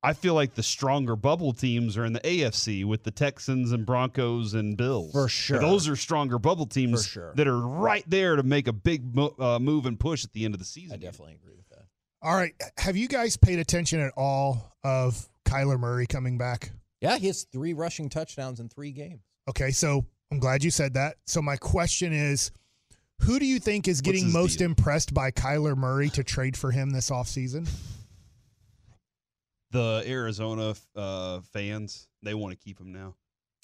I 0.00 0.12
feel 0.12 0.34
like 0.34 0.54
the 0.54 0.62
stronger 0.62 1.16
bubble 1.16 1.52
teams 1.52 1.96
are 1.98 2.04
in 2.04 2.12
the 2.12 2.20
AFC 2.20 2.84
with 2.84 3.02
the 3.02 3.10
Texans 3.10 3.72
and 3.72 3.84
Broncos 3.84 4.54
and 4.54 4.76
Bills 4.76 5.10
For 5.12 5.28
sure. 5.28 5.58
those 5.58 5.88
are 5.88 5.96
stronger 5.96 6.38
bubble 6.38 6.66
teams 6.66 7.04
For 7.04 7.10
sure. 7.10 7.32
that 7.34 7.48
are 7.48 7.58
right 7.60 8.04
there 8.06 8.36
to 8.36 8.42
make 8.44 8.68
a 8.68 8.72
big 8.72 9.14
mo- 9.14 9.34
uh, 9.38 9.58
move 9.58 9.86
and 9.86 9.98
push 9.98 10.24
at 10.24 10.32
the 10.32 10.44
end 10.44 10.54
of 10.54 10.60
the 10.60 10.64
season 10.66 10.94
I 10.94 10.98
definitely 10.98 11.34
agree 11.34 11.56
with 11.56 11.68
that. 11.70 11.86
All 12.22 12.34
right. 12.34 12.52
Have 12.78 12.96
you 12.96 13.06
guys 13.08 13.36
paid 13.36 13.58
attention 13.60 14.00
at 14.00 14.12
all 14.16 14.72
of 14.84 15.28
Kyler 15.44 15.78
Murray 15.78 16.06
coming 16.06 16.36
back? 16.38 16.70
Yeah, 17.00 17.16
he 17.16 17.28
has 17.28 17.44
three 17.52 17.74
rushing 17.74 18.08
touchdowns 18.08 18.58
in 18.60 18.68
three 18.68 18.90
games. 18.90 19.22
Okay. 19.48 19.70
So 19.70 20.04
I'm 20.32 20.38
glad 20.40 20.64
you 20.64 20.70
said 20.72 20.94
that. 20.94 21.16
So 21.26 21.40
my 21.40 21.56
question 21.56 22.12
is 22.12 22.50
who 23.22 23.38
do 23.38 23.44
you 23.46 23.58
think 23.58 23.88
is 23.88 24.00
getting 24.00 24.32
most 24.32 24.58
deal? 24.58 24.66
impressed 24.66 25.12
by 25.14 25.30
Kyler 25.30 25.76
Murray 25.76 26.08
to 26.10 26.24
trade 26.24 26.56
for 26.56 26.70
him 26.70 26.90
this 26.90 27.10
offseason? 27.10 27.68
the 29.70 30.02
Arizona 30.06 30.74
uh, 30.96 31.40
fans 31.52 32.08
they 32.22 32.32
want 32.34 32.52
to 32.58 32.64
keep 32.64 32.80
him 32.80 32.92
now 32.92 33.14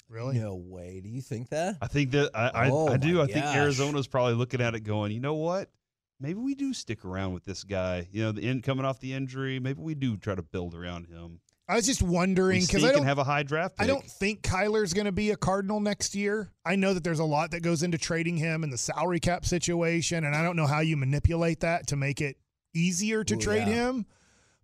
Really? 0.07 0.37
No 0.37 0.53
way. 0.55 0.99
Do 1.01 1.09
you 1.09 1.19
think 1.19 1.49
that? 1.49 1.77
I 1.81 1.87
think 1.87 2.11
that 2.11 2.29
I 2.35 2.49
I, 2.49 2.69
Oh 2.69 2.89
I 2.89 2.97
do. 2.97 3.15
my 3.15 3.23
I 3.23 3.25
think 3.25 3.43
gosh. 3.43 3.55
Arizona's 3.55 4.05
probably 4.05 4.35
looking 4.35 4.61
at 4.61 4.75
it, 4.75 4.81
going, 4.81 5.11
you 5.11 5.19
know 5.19 5.33
what? 5.33 5.71
Maybe 6.19 6.39
we 6.39 6.53
do 6.53 6.75
stick 6.75 7.03
around 7.03 7.33
with 7.33 7.43
this 7.43 7.63
guy. 7.63 8.07
You 8.11 8.21
know, 8.25 8.31
the 8.31 8.47
in 8.47 8.61
coming 8.61 8.85
off 8.85 8.99
the 8.99 9.13
injury. 9.13 9.59
Maybe 9.59 9.81
we 9.81 9.95
do 9.95 10.15
try 10.15 10.35
to 10.35 10.43
build 10.43 10.75
around 10.75 11.07
him. 11.07 11.39
I 11.67 11.75
was 11.75 11.85
just 11.85 12.03
wondering 12.03 12.61
because 12.61 12.83
I 12.83 12.91
don't 12.91 13.05
have 13.05 13.17
a 13.17 13.23
high 13.23 13.43
draft. 13.43 13.77
Pick. 13.77 13.83
I 13.83 13.87
don't 13.87 14.05
think 14.05 14.43
Kyler's 14.43 14.93
going 14.93 15.05
to 15.05 15.11
be 15.11 15.31
a 15.31 15.35
Cardinal 15.35 15.79
next 15.79 16.13
year. 16.13 16.51
I 16.63 16.75
know 16.75 16.93
that 16.93 17.03
there's 17.03 17.19
a 17.19 17.25
lot 17.25 17.51
that 17.51 17.61
goes 17.61 17.81
into 17.81 17.97
trading 17.97 18.37
him 18.37 18.63
and 18.63 18.71
the 18.71 18.77
salary 18.77 19.19
cap 19.19 19.45
situation, 19.45 20.25
and 20.25 20.35
I 20.35 20.43
don't 20.43 20.55
know 20.55 20.67
how 20.67 20.81
you 20.81 20.95
manipulate 20.95 21.61
that 21.61 21.87
to 21.87 21.95
make 21.95 22.21
it 22.21 22.37
easier 22.75 23.23
to 23.23 23.33
Ooh, 23.33 23.39
trade 23.39 23.67
yeah. 23.67 23.89
him. 23.89 24.05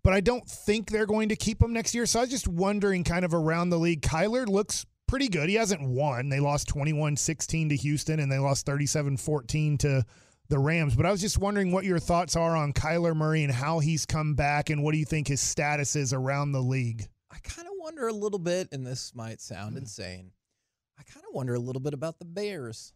But 0.03 0.13
I 0.13 0.19
don't 0.19 0.47
think 0.47 0.89
they're 0.89 1.05
going 1.05 1.29
to 1.29 1.35
keep 1.35 1.61
him 1.61 1.73
next 1.73 1.93
year. 1.93 2.05
So 2.05 2.19
I 2.19 2.23
was 2.23 2.31
just 2.31 2.47
wondering, 2.47 3.03
kind 3.03 3.23
of 3.23 3.33
around 3.33 3.69
the 3.69 3.77
league, 3.77 4.01
Kyler 4.01 4.47
looks 4.47 4.85
pretty 5.07 5.27
good. 5.27 5.49
He 5.49 5.55
hasn't 5.55 5.81
won. 5.87 6.29
They 6.29 6.39
lost 6.39 6.67
21 6.67 7.17
16 7.17 7.69
to 7.69 7.75
Houston, 7.75 8.19
and 8.19 8.31
they 8.31 8.39
lost 8.39 8.65
37 8.65 9.17
14 9.17 9.77
to 9.79 10.05
the 10.51 10.59
Rams. 10.59 10.95
But 10.95 11.07
I 11.07 11.11
was 11.11 11.19
just 11.21 11.39
wondering 11.39 11.71
what 11.71 11.83
your 11.85 11.97
thoughts 11.97 12.35
are 12.35 12.55
on 12.55 12.73
Kyler 12.73 13.15
Murray 13.15 13.43
and 13.43 13.51
how 13.51 13.79
he's 13.79 14.05
come 14.05 14.35
back, 14.35 14.69
and 14.69 14.83
what 14.83 14.91
do 14.91 14.99
you 14.99 15.05
think 15.05 15.27
his 15.27 15.41
status 15.41 15.95
is 15.95 16.13
around 16.13 16.51
the 16.51 16.61
league? 16.61 17.07
I 17.31 17.37
kind 17.41 17.67
of 17.67 17.73
wonder 17.79 18.07
a 18.07 18.13
little 18.13 18.37
bit, 18.39 18.67
and 18.71 18.85
this 18.85 19.15
might 19.15 19.41
sound 19.41 19.71
Hmm. 19.73 19.79
insane. 19.79 20.31
I 20.99 21.03
kind 21.03 21.25
of 21.27 21.33
wonder 21.33 21.55
a 21.55 21.59
little 21.59 21.79
bit 21.81 21.95
about 21.95 22.19
the 22.19 22.25
Bears. 22.25 22.93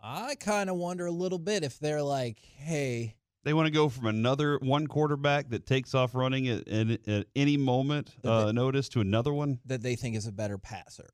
I 0.00 0.34
kind 0.36 0.70
of 0.70 0.76
wonder 0.76 1.06
a 1.06 1.10
little 1.10 1.38
bit 1.38 1.64
if 1.64 1.78
they're 1.78 2.02
like, 2.02 2.38
hey, 2.38 3.16
They 3.42 3.52
want 3.54 3.66
to 3.66 3.72
go 3.72 3.88
from 3.88 4.06
another 4.06 4.58
one 4.58 4.86
quarterback 4.86 5.48
that 5.50 5.66
takes 5.66 5.94
off 5.94 6.14
running 6.14 6.46
at, 6.48 6.68
at, 6.68 7.08
at 7.08 7.26
any 7.34 7.56
moment 7.56 8.14
uh, 8.22 8.52
notice 8.52 8.88
to 8.90 9.00
another 9.00 9.32
one. 9.32 9.58
that 9.64 9.82
they 9.82 9.96
think 9.96 10.14
is 10.16 10.26
a 10.26 10.32
better 10.32 10.56
passer. 10.58 11.08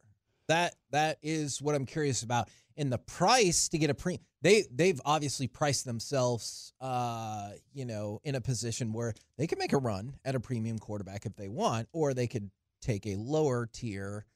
That 0.48 0.74
that 0.92 1.18
is 1.22 1.60
what 1.60 1.74
I'm 1.74 1.86
curious 1.86 2.22
about. 2.22 2.48
In 2.76 2.90
the 2.90 2.98
price 2.98 3.68
to 3.70 3.78
get 3.78 3.88
a 3.90 3.94
pre, 3.94 4.20
they 4.42 4.64
they've 4.70 5.00
obviously 5.04 5.46
priced 5.48 5.86
themselves, 5.86 6.72
uh, 6.80 7.50
you 7.72 7.86
know, 7.86 8.20
in 8.22 8.34
a 8.34 8.40
position 8.40 8.92
where 8.92 9.14
they 9.38 9.46
can 9.46 9.58
make 9.58 9.72
a 9.72 9.78
run 9.78 10.14
at 10.24 10.34
a 10.34 10.40
premium 10.40 10.78
quarterback 10.78 11.24
if 11.26 11.34
they 11.36 11.48
want, 11.48 11.88
or 11.92 12.12
they 12.12 12.26
could 12.26 12.50
take 12.82 13.06
a 13.06 13.16
lower 13.16 13.66
tier 13.72 14.26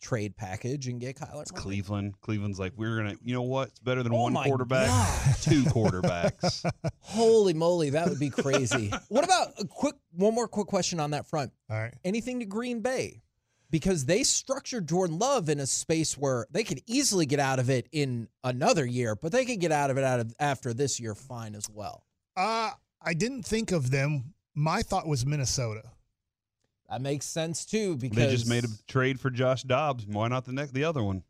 trade 0.00 0.36
package 0.36 0.88
and 0.88 1.00
get 1.00 1.16
Kyler. 1.16 1.42
It's 1.42 1.52
Murray. 1.52 1.62
Cleveland. 1.62 2.14
Cleveland's 2.22 2.58
like, 2.58 2.72
we're 2.76 2.96
gonna, 2.96 3.14
you 3.22 3.34
know 3.34 3.42
what? 3.42 3.68
It's 3.68 3.78
better 3.78 4.02
than 4.02 4.12
Oh 4.12 4.22
one 4.22 4.34
quarterback, 4.34 4.88
God. 4.88 5.36
two 5.42 5.62
quarterbacks. 5.64 6.68
Holy 7.00 7.54
moly, 7.54 7.90
that 7.90 8.08
would 8.08 8.18
be 8.18 8.30
crazy. 8.30 8.90
what 9.08 9.22
about 9.22 9.48
a 9.60 9.64
quick 9.66 9.94
one 10.12 10.34
more 10.34 10.48
quick 10.48 10.66
question 10.66 10.98
on 10.98 11.12
that 11.12 11.28
front? 11.28 11.52
All 11.70 11.78
right. 11.78 11.94
anything 12.04 12.40
to 12.40 12.46
Green 12.46 12.80
Bay 12.80 13.22
because 13.72 14.04
they 14.04 14.22
structured 14.22 14.86
Jordan 14.86 15.18
Love 15.18 15.48
in 15.48 15.58
a 15.58 15.66
space 15.66 16.16
where 16.16 16.46
they 16.50 16.62
could 16.62 16.82
easily 16.86 17.26
get 17.26 17.40
out 17.40 17.58
of 17.58 17.70
it 17.70 17.88
in 17.90 18.28
another 18.44 18.84
year, 18.84 19.16
but 19.16 19.32
they 19.32 19.44
could 19.44 19.58
get 19.60 19.72
out 19.72 19.90
of 19.90 19.96
it 19.96 20.04
out 20.04 20.20
of 20.20 20.32
after 20.38 20.72
this 20.72 21.00
year 21.00 21.16
fine 21.16 21.56
as 21.56 21.68
well. 21.68 22.04
Uh, 22.36 22.70
I 23.00 23.14
didn't 23.14 23.44
think 23.44 23.72
of 23.72 23.90
them. 23.90 24.34
My 24.54 24.82
thought 24.82 25.08
was 25.08 25.24
Minnesota. 25.26 25.82
That 26.90 27.00
makes 27.00 27.24
sense 27.24 27.64
too 27.64 27.96
because 27.96 28.16
they 28.16 28.30
just 28.30 28.46
made 28.46 28.64
a 28.64 28.68
trade 28.86 29.18
for 29.18 29.30
Josh 29.30 29.62
Dobbs. 29.62 30.06
Why 30.06 30.28
not 30.28 30.44
the 30.44 30.52
next, 30.52 30.74
the 30.74 30.84
other 30.84 31.02
one? 31.02 31.22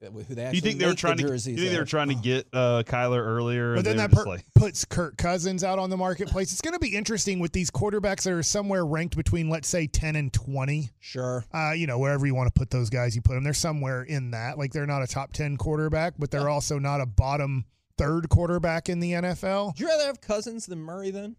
Who 0.00 0.34
they 0.34 0.52
You 0.52 0.60
think 0.60 0.78
they 0.78 0.84
were 0.84 0.90
make 0.90 0.96
the 0.96 1.00
trying 1.00 1.16
to? 1.16 1.22
You 1.22 1.28
jerseys 1.28 1.58
think 1.58 1.70
they 1.70 1.78
were 1.78 1.84
trying 1.84 2.08
to 2.08 2.14
get 2.14 2.46
uh, 2.52 2.82
Kyler 2.86 3.24
earlier? 3.24 3.74
But 3.74 3.84
then 3.84 3.96
that 3.96 4.12
per- 4.12 4.24
like, 4.24 4.44
puts 4.54 4.84
Kirk 4.84 5.16
Cousins 5.16 5.64
out 5.64 5.78
on 5.78 5.90
the 5.90 5.96
marketplace. 5.96 6.52
It's 6.52 6.60
going 6.60 6.74
to 6.74 6.80
be 6.80 6.94
interesting 6.94 7.38
with 7.38 7.52
these 7.52 7.70
quarterbacks 7.70 8.24
that 8.24 8.32
are 8.32 8.42
somewhere 8.42 8.84
ranked 8.84 9.16
between, 9.16 9.48
let's 9.48 9.68
say, 9.68 9.86
10 9.86 10.16
and 10.16 10.32
20. 10.32 10.90
Sure. 11.00 11.44
Uh, 11.52 11.72
you 11.72 11.86
know, 11.86 11.98
wherever 11.98 12.26
you 12.26 12.34
want 12.34 12.52
to 12.52 12.58
put 12.58 12.70
those 12.70 12.90
guys, 12.90 13.16
you 13.16 13.22
put 13.22 13.34
them. 13.34 13.44
They're 13.44 13.54
somewhere 13.54 14.02
in 14.02 14.32
that. 14.32 14.58
Like 14.58 14.72
they're 14.72 14.86
not 14.86 15.02
a 15.02 15.06
top 15.06 15.32
10 15.32 15.56
quarterback, 15.56 16.14
but 16.18 16.30
they're 16.30 16.48
also 16.48 16.78
not 16.78 17.00
a 17.00 17.06
bottom 17.06 17.64
third 17.96 18.28
quarterback 18.28 18.88
in 18.88 19.00
the 19.00 19.12
NFL. 19.12 19.66
Would 19.68 19.80
you 19.80 19.86
rather 19.86 20.04
have 20.04 20.20
Cousins 20.20 20.66
than 20.66 20.80
Murray 20.80 21.10
then? 21.10 21.36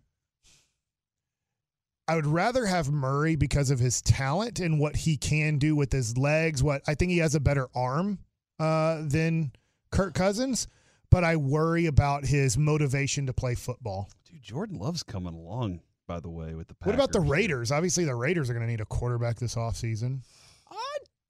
I 2.07 2.15
would 2.15 2.27
rather 2.27 2.67
have 2.67 2.91
Murray 2.91 3.35
because 3.35 3.71
of 3.71 3.79
his 3.79 3.99
talent 4.01 4.59
and 4.59 4.79
what 4.79 4.95
he 4.95 5.17
can 5.17 5.57
do 5.57 5.75
with 5.75 5.91
his 5.91 6.17
legs. 6.17 6.61
What 6.61 6.83
I 6.87 6.93
think 6.93 7.11
he 7.11 7.17
has 7.17 7.33
a 7.33 7.39
better 7.39 7.67
arm 7.73 8.19
uh, 8.59 9.01
than 9.03 9.51
Kirk 9.91 10.13
Cousins, 10.13 10.67
but 11.09 11.23
I 11.23 11.35
worry 11.35 11.85
about 11.85 12.25
his 12.25 12.57
motivation 12.57 13.25
to 13.27 13.33
play 13.33 13.55
football. 13.55 14.09
dude, 14.29 14.41
Jordan 14.41 14.79
Love's 14.79 15.03
coming 15.03 15.33
along. 15.33 15.81
By 16.07 16.19
the 16.19 16.29
way, 16.29 16.53
with 16.53 16.67
the 16.67 16.75
What 16.83 16.93
about 16.93 17.11
the 17.11 17.19
Raiders? 17.19 17.71
Obviously, 17.71 18.05
the 18.05 18.13
Raiders 18.13 18.49
are 18.49 18.53
going 18.53 18.65
to 18.65 18.69
need 18.71 18.81
a 18.81 18.85
quarterback 18.85 19.37
this 19.37 19.55
offseason. 19.55 20.19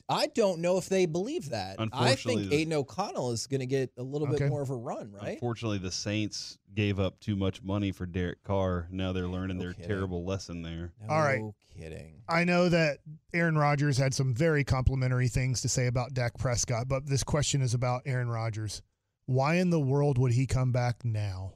I 0.08 0.16
I 0.26 0.28
don't 0.28 0.60
know 0.60 0.78
if 0.78 0.88
they 0.88 1.06
believe 1.08 1.50
that. 1.50 1.78
I 1.92 2.14
think 2.16 2.50
the- 2.50 2.56
Aidan 2.56 2.74
O'Connell 2.74 3.32
is 3.32 3.48
going 3.48 3.60
to 3.62 3.66
get 3.66 3.92
a 3.98 4.04
little 4.04 4.28
Okay. 4.28 4.38
bit 4.44 4.50
more 4.50 4.62
of 4.62 4.70
a 4.70 4.76
run, 4.76 5.12
right? 5.12 5.34
Unfortunately, 5.34 5.78
the 5.80 5.92
Saints 5.92 6.58
gave 6.76 7.00
up 7.00 7.20
too 7.20 7.36
much 7.36 7.64
money 7.64 7.92
for 7.92 8.06
Derek 8.06 8.44
Carr. 8.44 8.88
Now 8.92 9.14
they're 9.14 9.28
learning 9.28 9.58
No 9.58 9.64
their 9.64 9.74
kidding. 9.74 9.88
terrible 9.88 10.24
lesson 10.26 10.62
there. 10.62 10.94
No 11.02 11.08
All 11.14 11.22
right. 11.22 11.42
kidding. 11.76 12.22
I 12.30 12.44
know 12.44 12.70
that 12.70 13.00
Aaron 13.34 13.58
Rodgers 13.58 13.98
had 13.98 14.14
some 14.14 14.34
very 14.36 14.64
complimentary 14.64 15.28
things 15.28 15.62
to 15.62 15.70
say 15.70 15.88
about 15.88 16.14
Dak 16.14 16.38
Prescott, 16.38 16.88
but 16.88 17.08
this 17.08 17.24
question 17.24 17.62
is 17.62 17.74
about 17.74 18.04
Aaron 18.06 18.30
Rodgers. 18.30 18.82
Why 19.28 19.56
in 19.56 19.70
the 19.72 19.80
world 19.80 20.18
would 20.20 20.34
he 20.34 20.46
come 20.46 20.72
back 20.72 21.04
now 21.04 21.54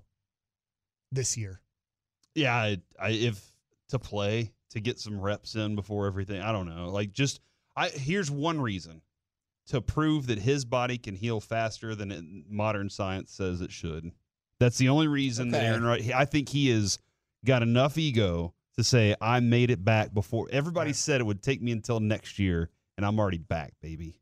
this 1.11 1.37
year? 1.37 1.61
Yeah, 2.33 2.55
I, 2.55 2.77
I 2.99 3.09
if 3.11 3.51
to 3.89 3.99
play 3.99 4.53
to 4.71 4.79
get 4.79 4.99
some 4.99 5.19
reps 5.19 5.55
in 5.55 5.75
before 5.75 6.07
everything. 6.07 6.41
I 6.41 6.51
don't 6.51 6.67
know. 6.67 6.89
Like 6.89 7.11
just 7.11 7.41
I 7.75 7.89
here's 7.89 8.29
one 8.31 8.59
reason 8.61 9.01
to 9.67 9.81
prove 9.81 10.27
that 10.27 10.39
his 10.39 10.65
body 10.65 10.97
can 10.97 11.15
heal 11.15 11.39
faster 11.39 11.93
than 11.95 12.11
it, 12.11 12.23
modern 12.49 12.89
science 12.89 13.31
says 13.31 13.61
it 13.61 13.71
should. 13.71 14.11
That's 14.59 14.77
the 14.77 14.89
only 14.89 15.07
reason 15.07 15.49
that 15.51 15.57
Okay. 15.59 15.67
Aaron 15.67 15.83
Rodgers. 15.83 16.11
I 16.11 16.25
think 16.25 16.49
he 16.49 16.69
has 16.69 16.99
got 17.45 17.61
enough 17.61 17.97
ego 17.97 18.53
to 18.77 18.83
say 18.83 19.15
I 19.21 19.39
made 19.39 19.69
it 19.71 19.85
back 19.85 20.13
before 20.13 20.47
everybody 20.51 20.89
Right. 20.89 20.95
said 20.95 21.21
it 21.21 21.25
would 21.25 21.41
take 21.43 21.61
me 21.61 21.71
until 21.71 21.99
next 21.99 22.39
year, 22.39 22.69
and 22.97 23.05
I'm 23.05 23.19
already 23.19 23.37
back, 23.37 23.73
baby. 23.81 24.19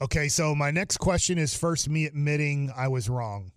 Okay, 0.00 0.28
so 0.28 0.54
my 0.54 0.70
next 0.72 0.96
question 0.96 1.38
is 1.38 1.54
first 1.54 1.88
me 1.88 2.06
admitting 2.06 2.72
I 2.74 2.88
was 2.88 3.08
wrong. 3.08 3.52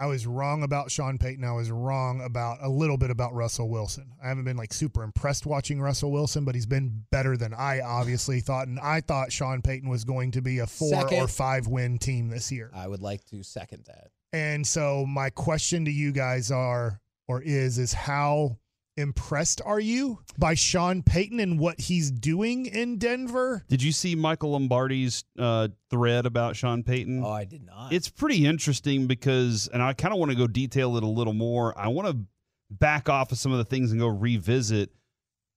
I 0.00 0.06
was 0.06 0.26
wrong 0.26 0.62
about 0.62 0.90
Sean 0.90 1.18
Payton. 1.18 1.44
I 1.44 1.52
was 1.52 1.70
wrong 1.70 2.22
about 2.22 2.56
a 2.62 2.70
little 2.70 2.96
bit 2.96 3.10
about 3.10 3.34
Russell 3.34 3.68
Wilson. 3.68 4.12
I 4.24 4.28
haven't 4.28 4.44
been 4.44 4.56
like 4.56 4.72
super 4.72 5.02
impressed 5.02 5.44
watching 5.44 5.78
Russell 5.78 6.10
Wilson, 6.10 6.46
but 6.46 6.54
he's 6.54 6.64
been 6.64 7.04
better 7.12 7.36
than 7.36 7.52
I 7.52 7.80
obviously 7.80 8.40
thought. 8.40 8.66
And 8.66 8.80
I 8.80 9.02
thought 9.02 9.30
Sean 9.30 9.60
Payton 9.60 9.90
was 9.90 10.04
going 10.04 10.30
to 10.30 10.40
be 10.40 10.60
a 10.60 10.66
four 10.66 10.88
Second. 10.88 11.18
or 11.20 11.28
five 11.28 11.66
win 11.66 11.98
team 11.98 12.30
this 12.30 12.50
year. 12.50 12.70
I 12.74 12.88
would 12.88 13.02
like 13.02 13.26
to 13.26 13.42
second 13.42 13.84
that. 13.88 14.08
And 14.32 14.66
so 14.66 15.04
my 15.06 15.28
question 15.28 15.84
to 15.84 15.90
you 15.90 16.12
guys 16.12 16.50
are 16.50 16.98
or 17.28 17.42
is 17.42 17.76
is 17.76 17.92
how 17.92 18.56
impressed 19.00 19.60
are 19.64 19.80
you 19.80 20.20
by 20.38 20.54
Sean 20.54 21.02
Payton 21.02 21.40
and 21.40 21.58
what 21.58 21.80
he's 21.80 22.10
doing 22.10 22.66
in 22.66 22.98
Denver? 22.98 23.64
Did 23.68 23.82
you 23.82 23.92
see 23.92 24.14
Michael 24.14 24.52
Lombardi's 24.52 25.24
uh, 25.38 25.68
thread 25.90 26.26
about 26.26 26.56
Sean 26.56 26.82
Payton? 26.82 27.24
Oh, 27.24 27.30
I 27.30 27.44
did 27.44 27.64
not. 27.64 27.92
It's 27.92 28.08
pretty 28.08 28.46
interesting 28.46 29.06
because, 29.06 29.68
and 29.72 29.82
I 29.82 29.92
kind 29.92 30.12
of 30.12 30.20
want 30.20 30.30
to 30.30 30.36
go 30.36 30.46
detail 30.46 30.96
it 30.96 31.02
a 31.02 31.08
little 31.08 31.32
more. 31.32 31.76
I 31.78 31.88
want 31.88 32.08
to 32.08 32.24
back 32.70 33.08
off 33.08 33.32
of 33.32 33.38
some 33.38 33.52
of 33.52 33.58
the 33.58 33.64
things 33.64 33.90
and 33.90 34.00
go 34.00 34.06
revisit. 34.06 34.90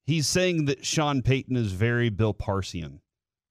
He's 0.06 0.26
saying 0.26 0.66
that 0.66 0.84
Sean 0.84 1.22
Payton 1.22 1.56
is 1.56 1.72
very 1.72 2.10
Bill 2.10 2.34
Parsian, 2.34 3.00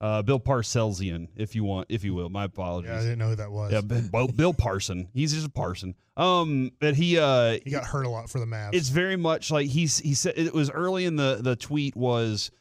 uh, 0.04 0.22
Bill 0.22 0.40
Parcellsian, 0.40 1.30
if 1.38 1.56
you 1.56 1.64
want, 1.64 1.88
if 1.90 2.04
you 2.04 2.14
will. 2.14 2.30
My 2.30 2.44
apologies. 2.44 2.90
Yeah, 2.92 2.98
I 2.98 3.02
didn't 3.02 3.20
know 3.20 3.30
who 3.30 3.36
that 3.38 3.52
was. 3.52 3.72
Yeah, 3.72 3.82
Bill, 3.82 4.02
Bill- 4.12 4.28
Bill 4.28 4.54
Parson. 4.54 5.08
He's 5.14 5.34
just 5.34 5.48
a 5.48 5.50
Parson. 5.50 5.96
Um, 6.18 6.72
but 6.80 6.96
he 6.96 7.18
uh, 7.18 7.58
He 7.64 7.72
got 7.72 7.86
hurt 7.86 8.06
a 8.06 8.10
lot 8.10 8.30
for 8.30 8.40
the 8.40 8.46
Mavs. 8.46 8.72
it's 8.74 8.90
very 8.90 9.16
much 9.16 9.50
like 9.50 9.68
he's 9.68 10.00
he 10.00 10.14
said 10.14 10.34
it 10.38 10.54
was 10.54 10.70
early 10.70 11.06
in 11.06 11.16
the 11.16 11.40
the 11.42 11.56
tweet 11.56 11.96
was 11.96 12.52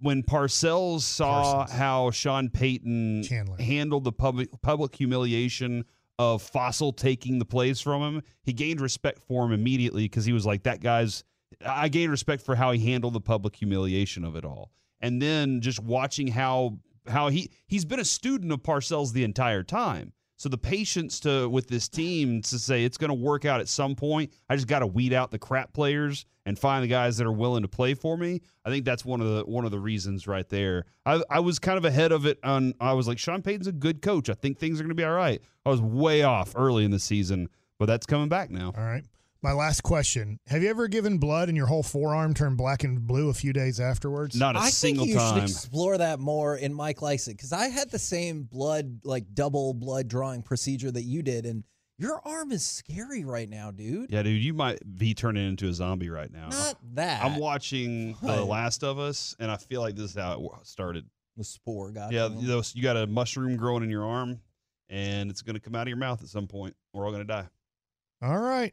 when 0.00 0.22
Parcells 0.24 1.02
saw 1.02 1.42
Parsons. 1.58 1.78
how 1.78 2.10
Sean 2.10 2.50
Payton 2.50 3.22
Chandler. 3.22 3.56
handled 3.62 4.02
the 4.04 4.12
public 4.12 4.48
public 4.62 4.94
humiliation 4.96 5.84
of 6.18 6.42
Fassel 6.42 6.94
taking 6.96 7.38
the 7.38 7.44
plays 7.44 7.80
from 7.80 8.02
him. 8.02 8.22
He 8.42 8.52
gained 8.52 8.80
respect 8.80 9.22
for 9.22 9.44
him 9.46 9.52
immediately 9.52 10.02
because 10.04 10.24
he 10.24 10.32
was 10.32 10.44
like 10.44 10.64
that 10.64 10.80
guy's. 10.80 11.22
I 11.64 11.88
gained 11.88 12.10
respect 12.10 12.42
for 12.42 12.56
how 12.56 12.72
he 12.72 12.90
handled 12.90 13.12
the 13.14 13.20
public 13.20 13.54
humiliation 13.54 14.24
of 14.24 14.34
it 14.36 14.44
all, 14.44 14.72
and 15.02 15.20
then 15.20 15.60
just 15.60 15.80
watching 15.80 16.28
how 16.28 16.78
how 17.08 17.28
he 17.28 17.50
he's 17.66 17.84
been 17.84 18.00
a 18.00 18.04
student 18.04 18.52
of 18.52 18.62
Parcells 18.62 19.12
the 19.12 19.24
entire 19.24 19.62
time. 19.62 20.12
So 20.36 20.48
the 20.48 20.58
patience 20.58 21.20
to 21.20 21.48
with 21.48 21.68
this 21.68 21.88
team 21.88 22.42
to 22.42 22.58
say 22.58 22.84
it's 22.84 22.98
going 22.98 23.10
to 23.10 23.14
work 23.14 23.44
out 23.44 23.60
at 23.60 23.68
some 23.68 23.94
point. 23.94 24.32
I 24.48 24.56
just 24.56 24.66
got 24.66 24.80
to 24.80 24.86
weed 24.88 25.12
out 25.12 25.30
the 25.30 25.38
crap 25.38 25.72
players 25.72 26.26
and 26.46 26.58
find 26.58 26.82
the 26.82 26.88
guys 26.88 27.16
that 27.18 27.26
are 27.28 27.32
willing 27.32 27.62
to 27.62 27.68
play 27.68 27.94
for 27.94 28.16
me. 28.16 28.40
I 28.64 28.70
think 28.70 28.84
that's 28.84 29.04
one 29.04 29.20
of 29.20 29.36
the 29.36 29.44
one 29.44 29.64
of 29.64 29.70
the 29.70 29.78
reasons 29.78 30.26
right 30.26 30.48
there. 30.48 30.86
I, 31.06 31.22
I 31.30 31.40
was 31.40 31.58
kind 31.58 31.78
of 31.78 31.84
ahead 31.84 32.10
of 32.10 32.26
it 32.26 32.38
on. 32.42 32.74
I 32.80 32.92
was 32.94 33.06
like 33.06 33.18
Sean 33.18 33.42
Payton's 33.42 33.68
a 33.68 33.72
good 33.72 34.02
coach. 34.02 34.28
I 34.28 34.34
think 34.34 34.58
things 34.58 34.80
are 34.80 34.82
going 34.82 34.90
to 34.90 34.96
be 34.96 35.04
all 35.04 35.12
right. 35.12 35.40
I 35.64 35.70
was 35.70 35.80
way 35.80 36.22
off 36.22 36.54
early 36.56 36.84
in 36.84 36.90
the 36.90 36.98
season, 36.98 37.48
but 37.78 37.86
that's 37.86 38.06
coming 38.06 38.28
back 38.28 38.50
now. 38.50 38.72
All 38.76 38.84
right. 38.84 39.04
My 39.42 39.52
last 39.52 39.82
question. 39.82 40.38
Have 40.46 40.62
you 40.62 40.70
ever 40.70 40.86
given 40.86 41.18
blood 41.18 41.48
and 41.48 41.56
your 41.56 41.66
whole 41.66 41.82
forearm 41.82 42.32
turned 42.32 42.56
black 42.56 42.84
and 42.84 43.04
blue 43.04 43.28
a 43.28 43.34
few 43.34 43.52
days 43.52 43.80
afterwards? 43.80 44.36
Not 44.36 44.54
a 44.54 44.60
I 44.60 44.70
single 44.70 45.04
think 45.04 45.18
you 45.18 45.26
should 45.34 45.42
explore 45.42 45.98
that 45.98 46.20
more 46.20 46.56
in 46.56 46.72
Mike 46.72 47.02
likes 47.02 47.26
it 47.26 47.32
because 47.36 47.52
I 47.52 47.66
had 47.66 47.90
the 47.90 47.98
same 47.98 48.44
blood 48.44 49.00
like 49.02 49.34
double 49.34 49.74
blood 49.74 50.06
drawing 50.06 50.42
procedure 50.42 50.92
that 50.92 51.02
you 51.02 51.22
did, 51.22 51.44
and 51.44 51.64
Your 51.98 52.20
arm 52.26 52.52
is 52.52 52.64
scary 52.64 53.24
right 53.24 53.48
now, 53.48 53.72
dude. 53.72 54.10
Yeah, 54.12 54.22
dude, 54.22 54.40
you 54.42 54.54
might 54.54 54.78
be 54.96 55.12
turning 55.12 55.46
into 55.48 55.68
a 55.68 55.72
zombie 55.72 56.08
right 56.08 56.30
now. 56.32 56.48
Not 56.48 56.78
that. 56.94 57.24
I'm 57.24 57.36
watching 57.38 58.12
The 58.22 58.28
What? 58.28 58.46
Last 58.48 58.84
of 58.84 58.98
Us, 59.00 59.34
and 59.40 59.50
I 59.50 59.56
feel 59.56 59.80
like 59.80 59.96
this 59.96 60.10
is 60.12 60.16
how 60.16 60.32
it 60.34 60.40
wa- 60.40 60.58
started. 60.62 61.04
the 61.36 61.42
spore 61.44 61.90
got 61.90 62.12
Yeah, 62.12 62.28
to 62.28 62.34
him. 62.34 62.46
those 62.46 62.74
you 62.76 62.82
got 62.82 62.96
a 62.96 63.06
mushroom 63.08 63.56
growing 63.56 63.82
in 63.82 63.90
your 63.90 64.04
arm, 64.04 64.40
and 64.88 65.30
it's 65.30 65.42
going 65.42 65.54
to 65.54 65.60
come 65.60 65.74
out 65.74 65.82
of 65.82 65.88
your 65.88 65.96
mouth 65.96 66.22
at 66.22 66.28
some 66.28 66.46
point. 66.46 66.76
We're 66.92 67.04
all 67.06 67.10
going 67.12 67.26
to 67.26 67.32
die. 67.32 67.48
All 68.22 68.38
right. 68.38 68.72